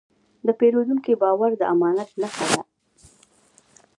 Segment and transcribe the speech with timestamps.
[0.47, 2.61] د پیرودونکي باور د امانت نښه ده.